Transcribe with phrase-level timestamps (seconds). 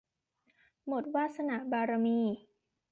[0.87, 2.19] หมดวาสนาบารมี